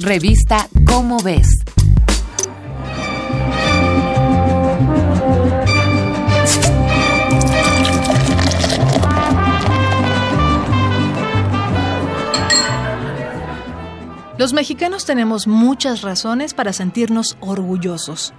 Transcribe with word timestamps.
Revista 0.00 0.68
Cómo 0.86 1.18
ves. 1.22 1.46
Los 14.36 14.52
mexicanos 14.52 15.06
tenemos 15.06 15.46
muchas 15.46 16.02
razones 16.02 16.54
para 16.54 16.72
sentirnos 16.72 17.36
orgullosos. 17.38 18.34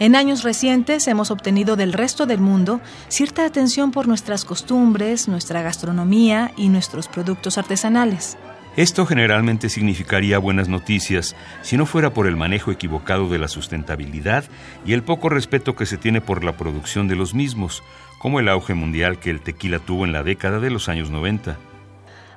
En 0.00 0.16
años 0.16 0.42
recientes 0.42 1.06
hemos 1.06 1.30
obtenido 1.30 1.76
del 1.76 1.92
resto 1.92 2.26
del 2.26 2.40
mundo 2.40 2.80
cierta 3.06 3.44
atención 3.44 3.92
por 3.92 4.08
nuestras 4.08 4.44
costumbres, 4.44 5.28
nuestra 5.28 5.62
gastronomía 5.62 6.52
y 6.56 6.68
nuestros 6.68 7.06
productos 7.06 7.58
artesanales. 7.58 8.36
Esto 8.76 9.04
generalmente 9.04 9.68
significaría 9.68 10.38
buenas 10.38 10.68
noticias 10.68 11.34
si 11.62 11.76
no 11.76 11.86
fuera 11.86 12.14
por 12.14 12.28
el 12.28 12.36
manejo 12.36 12.70
equivocado 12.70 13.28
de 13.28 13.38
la 13.38 13.48
sustentabilidad 13.48 14.44
y 14.86 14.92
el 14.92 15.02
poco 15.02 15.28
respeto 15.28 15.74
que 15.74 15.86
se 15.86 15.96
tiene 15.96 16.20
por 16.20 16.44
la 16.44 16.56
producción 16.56 17.08
de 17.08 17.16
los 17.16 17.34
mismos, 17.34 17.82
como 18.20 18.38
el 18.38 18.48
auge 18.48 18.74
mundial 18.74 19.18
que 19.18 19.30
el 19.30 19.40
tequila 19.40 19.80
tuvo 19.80 20.04
en 20.04 20.12
la 20.12 20.22
década 20.22 20.60
de 20.60 20.70
los 20.70 20.88
años 20.88 21.10
90. 21.10 21.58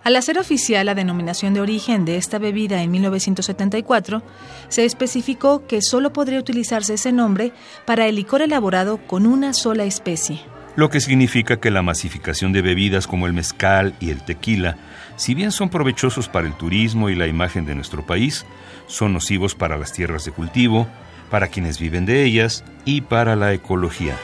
Al 0.04 0.16
hacer 0.18 0.38
oficial 0.38 0.86
la 0.86 0.96
denominación 0.96 1.54
de 1.54 1.62
origen 1.62 2.04
de 2.04 2.18
esta 2.18 2.40
bebida 2.40 2.82
en 2.82 2.92
1974, 2.92 4.22
se 4.68 4.86
especificó 4.86 5.66
que 5.66 5.82
solo 5.82 6.12
podría 6.12 6.40
utilizarse 6.40 6.96
ese 6.96 7.14
nombre 7.14 7.54
para 7.86 8.08
el 8.08 8.16
licor 8.16 8.42
elaborado 8.42 8.98
con 9.08 9.26
una 9.26 9.54
sola 9.54 9.86
especie. 9.86 10.42
Lo 10.76 10.90
que 10.90 11.00
significa 11.00 11.60
que 11.60 11.70
la 11.70 11.84
masificación 11.84 12.52
de 12.52 12.64
bebidas 12.64 13.06
como 13.06 13.28
el 13.28 13.34
mezcal 13.34 13.94
y 14.00 14.10
el 14.10 14.24
tequila, 14.24 14.78
si 15.18 15.36
bien 15.36 15.52
son 15.52 15.70
provechosos 15.70 16.30
para 16.30 16.48
el 16.48 16.54
turismo 16.54 17.10
y 17.10 17.16
la 17.16 17.28
imagen 17.28 17.66
de 17.66 17.76
nuestro 17.76 18.04
país, 18.06 18.46
son 18.88 19.14
nocivos 19.14 19.54
para 19.54 19.78
las 19.78 19.94
tierras 19.94 20.26
de 20.26 20.32
cultivo, 20.32 20.88
para 21.30 21.50
quienes 21.50 21.80
viven 21.80 22.06
de 22.06 22.24
ellas 22.24 22.64
y 22.86 23.02
para 23.02 23.36
la 23.36 23.54
ecología. 23.54 24.18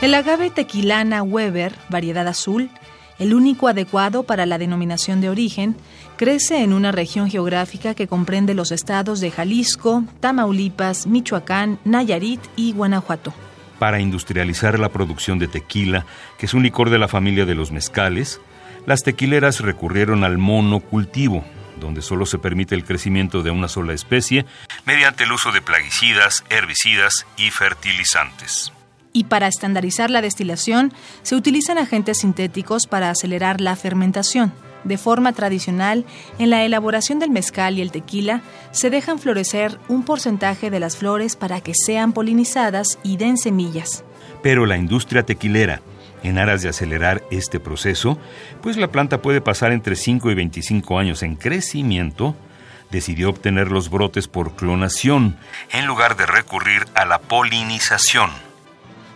El 0.00 0.14
agave 0.14 0.50
tequilana 0.50 1.22
Weber, 1.22 1.74
variedad 1.88 2.28
azul, 2.28 2.70
el 3.18 3.34
único 3.34 3.68
adecuado 3.68 4.24
para 4.24 4.46
la 4.46 4.58
denominación 4.58 5.20
de 5.20 5.30
origen, 5.30 5.76
crece 6.16 6.62
en 6.62 6.72
una 6.72 6.92
región 6.92 7.30
geográfica 7.30 7.94
que 7.94 8.08
comprende 8.08 8.54
los 8.54 8.72
estados 8.72 9.20
de 9.20 9.30
Jalisco, 9.30 10.04
Tamaulipas, 10.20 11.06
Michoacán, 11.06 11.78
Nayarit 11.84 12.40
y 12.56 12.72
Guanajuato. 12.72 13.32
Para 13.78 14.00
industrializar 14.00 14.78
la 14.78 14.88
producción 14.88 15.38
de 15.38 15.48
tequila, 15.48 16.06
que 16.38 16.46
es 16.46 16.54
un 16.54 16.62
licor 16.62 16.90
de 16.90 16.98
la 16.98 17.08
familia 17.08 17.44
de 17.44 17.54
los 17.54 17.72
mezcales, 17.72 18.40
las 18.86 19.02
tequileras 19.02 19.60
recurrieron 19.60 20.24
al 20.24 20.38
monocultivo, 20.38 21.44
donde 21.80 22.02
solo 22.02 22.26
se 22.26 22.38
permite 22.38 22.74
el 22.74 22.84
crecimiento 22.84 23.42
de 23.42 23.50
una 23.50 23.68
sola 23.68 23.92
especie 23.92 24.46
mediante 24.86 25.24
el 25.24 25.32
uso 25.32 25.50
de 25.52 25.60
plaguicidas, 25.60 26.44
herbicidas 26.50 27.26
y 27.36 27.50
fertilizantes 27.50 28.72
y 29.14 29.24
para 29.24 29.46
estandarizar 29.46 30.10
la 30.10 30.20
destilación 30.20 30.92
se 31.22 31.36
utilizan 31.36 31.78
agentes 31.78 32.18
sintéticos 32.18 32.86
para 32.86 33.08
acelerar 33.08 33.62
la 33.62 33.76
fermentación. 33.76 34.52
De 34.82 34.98
forma 34.98 35.32
tradicional, 35.32 36.04
en 36.38 36.50
la 36.50 36.64
elaboración 36.64 37.18
del 37.18 37.30
mezcal 37.30 37.78
y 37.78 37.80
el 37.80 37.90
tequila 37.90 38.42
se 38.72 38.90
dejan 38.90 39.18
florecer 39.18 39.78
un 39.88 40.04
porcentaje 40.04 40.68
de 40.68 40.80
las 40.80 40.98
flores 40.98 41.36
para 41.36 41.62
que 41.62 41.72
sean 41.74 42.12
polinizadas 42.12 42.98
y 43.02 43.16
den 43.16 43.38
semillas. 43.38 44.04
Pero 44.42 44.66
la 44.66 44.76
industria 44.76 45.24
tequilera, 45.24 45.80
en 46.22 46.36
aras 46.36 46.60
de 46.62 46.68
acelerar 46.68 47.22
este 47.30 47.60
proceso, 47.60 48.18
pues 48.62 48.76
la 48.76 48.88
planta 48.88 49.22
puede 49.22 49.40
pasar 49.40 49.72
entre 49.72 49.96
5 49.96 50.30
y 50.30 50.34
25 50.34 50.98
años 50.98 51.22
en 51.22 51.36
crecimiento, 51.36 52.36
decidió 52.90 53.30
obtener 53.30 53.70
los 53.70 53.90
brotes 53.90 54.28
por 54.28 54.54
clonación 54.54 55.38
en 55.72 55.86
lugar 55.86 56.16
de 56.16 56.26
recurrir 56.26 56.86
a 56.94 57.06
la 57.06 57.20
polinización. 57.20 58.43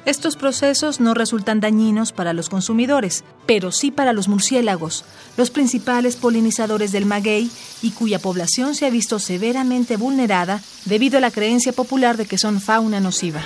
Estos 0.09 0.37
procesos 0.37 1.01
no 1.01 1.13
resultan 1.13 1.61
dañinos 1.61 2.13
para 2.13 2.33
los 2.33 2.49
consumidores, 2.49 3.25
pero 3.45 3.71
sí 3.71 3.91
para 3.91 4.15
los 4.15 4.27
murciélagos, 4.27 5.05
los 5.37 5.51
principales 5.51 6.17
polinizadores 6.17 6.93
del 6.93 7.05
maguey 7.05 7.51
y 7.83 7.91
cuya 7.91 8.19
población 8.19 8.75
se 8.75 8.87
ha 8.87 8.91
visto 8.91 9.19
severamente 9.19 9.99
vulnerada 9.99 10.63
debido 10.87 11.19
a 11.19 11.21
la 11.21 11.31
creencia 11.31 11.75
popular 11.75 12.17
de 12.17 12.25
que 12.25 12.39
son 12.39 12.63
fauna 12.63 13.01
nociva. 13.01 13.43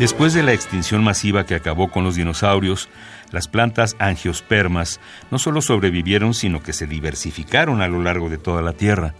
Después 0.00 0.34
de 0.34 0.42
la 0.42 0.52
extinción 0.52 1.04
masiva 1.04 1.46
que 1.46 1.54
acabó 1.54 1.92
con 1.92 2.02
los 2.02 2.16
dinosaurios, 2.16 2.88
las 3.30 3.46
plantas 3.46 3.94
angiospermas 4.00 4.98
no 5.30 5.38
solo 5.38 5.62
sobrevivieron, 5.62 6.34
sino 6.34 6.60
que 6.60 6.72
se 6.72 6.88
diversificaron 6.88 7.82
a 7.82 7.86
lo 7.86 8.02
largo 8.02 8.28
de 8.28 8.38
toda 8.38 8.62
la 8.62 8.72
Tierra. 8.72 9.14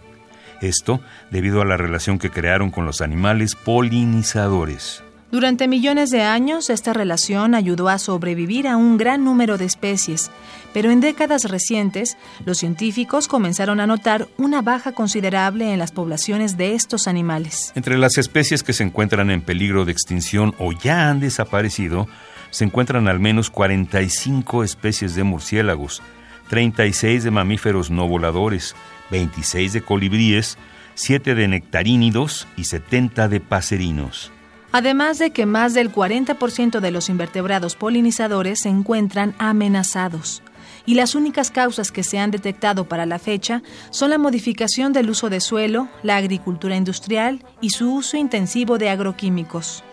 Esto 0.61 1.01
debido 1.31 1.61
a 1.61 1.65
la 1.65 1.77
relación 1.77 2.19
que 2.19 2.29
crearon 2.29 2.71
con 2.71 2.85
los 2.85 3.01
animales 3.01 3.55
polinizadores. 3.55 5.03
Durante 5.31 5.69
millones 5.69 6.09
de 6.09 6.23
años, 6.23 6.69
esta 6.69 6.91
relación 6.91 7.55
ayudó 7.55 7.87
a 7.87 7.99
sobrevivir 7.99 8.67
a 8.67 8.75
un 8.75 8.97
gran 8.97 9.23
número 9.23 9.57
de 9.57 9.63
especies, 9.63 10.29
pero 10.73 10.91
en 10.91 10.99
décadas 10.99 11.45
recientes, 11.45 12.17
los 12.45 12.57
científicos 12.57 13.29
comenzaron 13.29 13.79
a 13.79 13.87
notar 13.87 14.27
una 14.37 14.61
baja 14.61 14.91
considerable 14.91 15.71
en 15.71 15.79
las 15.79 15.93
poblaciones 15.93 16.57
de 16.57 16.75
estos 16.75 17.07
animales. 17.07 17.71
Entre 17.75 17.97
las 17.97 18.17
especies 18.17 18.61
que 18.61 18.73
se 18.73 18.83
encuentran 18.83 19.31
en 19.31 19.41
peligro 19.41 19.85
de 19.85 19.93
extinción 19.93 20.53
o 20.59 20.73
ya 20.73 21.09
han 21.09 21.21
desaparecido, 21.21 22.09
se 22.49 22.65
encuentran 22.65 23.07
al 23.07 23.21
menos 23.21 23.49
45 23.49 24.65
especies 24.65 25.15
de 25.15 25.23
murciélagos, 25.23 26.01
36 26.49 27.23
de 27.23 27.31
mamíferos 27.31 27.89
no 27.89 28.05
voladores, 28.09 28.75
26 29.11 29.73
de 29.73 29.81
colibríes, 29.81 30.57
7 30.95 31.35
de 31.35 31.47
nectarínidos 31.47 32.47
y 32.57 32.63
70 32.63 33.27
de 33.27 33.39
paserinos. 33.39 34.31
Además 34.71 35.19
de 35.19 35.31
que 35.31 35.45
más 35.45 35.73
del 35.73 35.91
40% 35.91 36.79
de 36.79 36.91
los 36.91 37.09
invertebrados 37.09 37.75
polinizadores 37.75 38.61
se 38.61 38.69
encuentran 38.69 39.35
amenazados. 39.37 40.41
Y 40.85 40.95
las 40.95 41.13
únicas 41.13 41.51
causas 41.51 41.91
que 41.91 42.03
se 42.03 42.17
han 42.17 42.31
detectado 42.31 42.85
para 42.85 43.05
la 43.05 43.19
fecha 43.19 43.61
son 43.91 44.09
la 44.09 44.17
modificación 44.17 44.93
del 44.93 45.09
uso 45.09 45.29
de 45.29 45.41
suelo, 45.41 45.89
la 46.01 46.15
agricultura 46.15 46.75
industrial 46.75 47.43
y 47.59 47.71
su 47.71 47.93
uso 47.93 48.17
intensivo 48.17 48.77
de 48.77 48.89
agroquímicos. 48.89 49.83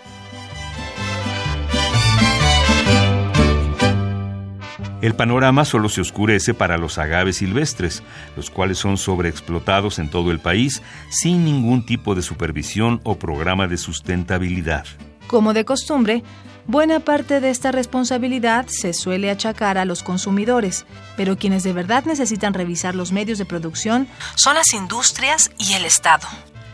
El 5.01 5.15
panorama 5.15 5.65
solo 5.65 5.89
se 5.89 6.01
oscurece 6.01 6.55
para 6.55 6.77
los 6.77 6.99
agaves 6.99 7.37
silvestres, 7.37 8.03
los 8.37 8.51
cuales 8.51 8.79
son 8.79 8.97
sobreexplotados 8.97 10.01
en 10.01 10.11
todo 10.11 10.33
el 10.33 10.41
país 10.41 10.83
sin 11.09 11.45
ningún 11.45 11.87
tipo 11.87 12.17
de 12.17 12.23
supervisión 12.23 13.01
o 13.05 13.17
programa 13.17 13.69
de 13.69 13.77
sustentabilidad. 13.77 14.87
Como 15.29 15.55
de 15.55 15.65
costumbre, 15.65 16.25
buena 16.67 16.99
parte 16.99 17.41
de 17.41 17.51
esta 17.51 17.71
responsabilidad 17.71 18.67
se 18.67 18.93
suele 18.93 19.31
achacar 19.31 19.79
a 19.79 19.85
los 19.85 20.03
consumidores, 20.03 20.85
pero 21.17 21.37
quienes 21.37 21.63
de 21.63 21.73
verdad 21.73 22.05
necesitan 22.05 22.53
revisar 22.53 22.97
los 22.97 23.13
medios 23.13 23.39
de 23.39 23.45
producción 23.45 24.09
son 24.35 24.57
las 24.57 24.75
industrias 24.75 25.53
y 25.59 25.75
el 25.75 25.85
Estado. 25.85 26.27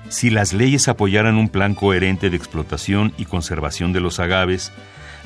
Si 0.09 0.31
las 0.31 0.55
leyes 0.55 0.89
apoyaran 0.89 1.37
un 1.37 1.51
plan 1.51 1.75
coherente 1.75 2.31
de 2.31 2.37
explotación 2.37 3.12
y 3.19 3.27
conservación 3.27 3.93
de 3.93 4.01
los 4.01 4.19
agaves, 4.19 4.73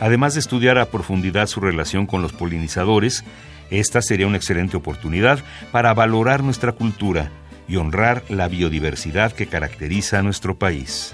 Además 0.00 0.34
de 0.34 0.40
estudiar 0.40 0.78
a 0.78 0.86
profundidad 0.86 1.46
su 1.46 1.60
relación 1.60 2.06
con 2.06 2.22
los 2.22 2.32
polinizadores, 2.32 3.24
esta 3.70 4.00
sería 4.00 4.26
una 4.26 4.36
excelente 4.36 4.76
oportunidad 4.76 5.40
para 5.72 5.92
valorar 5.92 6.42
nuestra 6.42 6.72
cultura 6.72 7.30
y 7.66 7.76
honrar 7.76 8.22
la 8.28 8.48
biodiversidad 8.48 9.32
que 9.32 9.46
caracteriza 9.46 10.18
a 10.18 10.22
nuestro 10.22 10.58
país. 10.58 11.12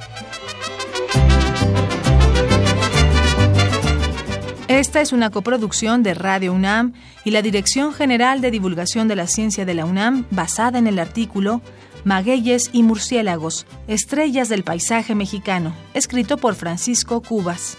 Esta 4.69 5.01
es 5.01 5.13
una 5.13 5.31
coproducción 5.31 6.03
de 6.03 6.15
Radio 6.15 6.53
UNAM 6.53 6.95
y 7.25 7.31
la 7.31 7.43
Dirección 7.43 7.93
General 7.93 8.41
de 8.41 8.51
Divulgación 8.51 9.09
de 9.09 9.17
la 9.17 9.27
Ciencia 9.27 9.65
de 9.65 9.75
la 9.75 9.85
UNAM 9.85 10.27
basada 10.31 10.79
en 10.79 10.87
el 10.87 10.99
artículo 10.99 11.61
Magueyes 12.05 12.71
y 12.73 12.83
murciélagos, 12.83 13.67
estrellas 13.89 14.49
del 14.49 14.63
paisaje 14.63 15.15
mexicano, 15.15 15.75
escrito 15.95 16.37
por 16.37 16.55
Francisco 16.55 17.23
Cubas. 17.23 17.79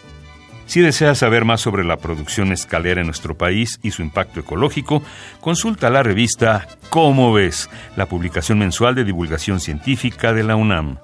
Si 0.65 0.81
deseas 0.81 1.19
saber 1.19 1.45
más 1.45 1.61
sobre 1.61 1.83
la 1.83 1.97
producción 1.97 2.51
escalera 2.51 3.01
en 3.01 3.07
nuestro 3.07 3.37
país 3.37 3.79
y 3.83 3.91
su 3.91 4.01
impacto 4.01 4.39
ecológico, 4.39 5.03
consulta 5.39 5.89
la 5.89 6.03
revista 6.03 6.67
Cómo 6.89 7.33
ves, 7.33 7.69
la 7.95 8.07
publicación 8.07 8.59
mensual 8.59 8.95
de 8.95 9.03
divulgación 9.03 9.59
científica 9.59 10.33
de 10.33 10.43
la 10.43 10.55
UNAM. 10.55 10.97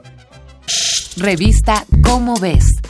Revista 1.18 1.86
Cómo 2.04 2.36
ves 2.40 2.81